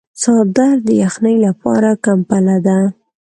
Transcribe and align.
څادر 0.21 0.75
د 0.87 0.89
یخنۍ 1.03 1.35
لپاره 1.45 1.89
کمپله 2.05 2.55
ده. 2.67 2.79